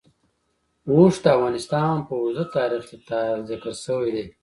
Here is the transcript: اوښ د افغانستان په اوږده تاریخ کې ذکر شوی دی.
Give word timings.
اوښ 0.91 1.15
د 1.23 1.25
افغانستان 1.37 1.95
په 2.07 2.13
اوږده 2.21 2.45
تاریخ 2.55 2.83
کې 2.89 2.97
ذکر 3.49 3.73
شوی 3.85 4.09
دی. 4.15 4.25